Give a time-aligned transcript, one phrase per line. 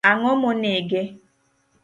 [0.09, 1.01] Ango monege.